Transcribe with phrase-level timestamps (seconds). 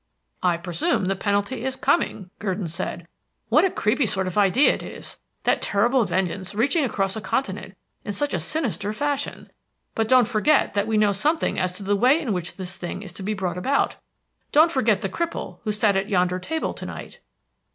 [0.41, 3.07] "I presume the penalty is coming," Gurdon said.
[3.49, 7.75] "What a creepy sort of idea it is, that terrible vengeance reaching across a continent
[8.03, 9.51] in such a sinister fashion.
[9.93, 13.03] But don't forget that we know something as to the way in which this thing
[13.03, 13.97] is to be brought about.
[14.51, 17.19] Don't forget the cripple who sat at yonder table to night."